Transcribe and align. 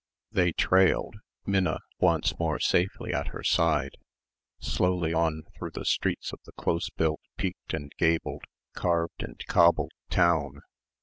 They 0.31 0.51
trailed, 0.53 1.17
Minna 1.45 1.77
once 1.99 2.33
more 2.39 2.59
safely 2.59 3.13
at 3.13 3.27
her 3.27 3.43
side, 3.43 3.97
slowly 4.57 5.13
on 5.13 5.43
through 5.55 5.73
the 5.75 5.85
streets 5.85 6.33
of 6.33 6.39
the 6.43 6.53
close 6.53 6.89
built 6.89 7.19
peaked 7.37 7.75
and 7.75 7.93
gabled, 7.99 8.45
carved 8.73 9.21
and 9.21 9.37
cobbled 9.45 9.91
town. 10.09 10.61